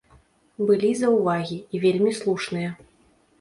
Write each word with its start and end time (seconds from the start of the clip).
Былі 0.69 0.89
заўвагі, 1.01 1.59
і 1.77 1.83
вельмі 1.85 2.15
слушныя. 2.21 2.73